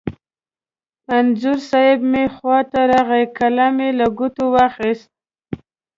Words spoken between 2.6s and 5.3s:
ته راغی، قلم یې له ګوتو واخست.